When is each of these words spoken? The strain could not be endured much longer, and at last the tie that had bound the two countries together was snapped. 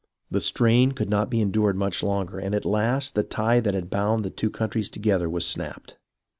The 0.31 0.41
strain 0.41 0.93
could 0.93 1.11
not 1.11 1.29
be 1.29 1.41
endured 1.41 1.75
much 1.77 2.01
longer, 2.01 2.39
and 2.39 2.55
at 2.55 2.65
last 2.65 3.13
the 3.13 3.21
tie 3.21 3.59
that 3.59 3.75
had 3.75 3.91
bound 3.91 4.25
the 4.25 4.31
two 4.31 4.49
countries 4.49 4.89
together 4.89 5.29
was 5.29 5.45
snapped. 5.45 5.97